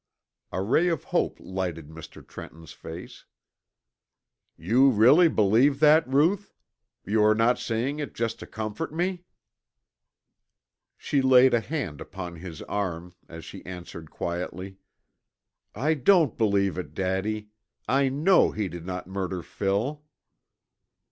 [0.51, 2.27] A ray of hope lighted Mr.
[2.27, 3.25] Trenton's face.
[4.57, 6.55] "You really believe that, Ruth?
[7.05, 9.25] You are not saying it just to comfort me?"
[10.97, 14.77] She laid a hand upon his arm as she answered quietly,
[15.75, 17.49] "I don't believe it, Daddy.
[17.87, 20.03] I know he did not murder Phil."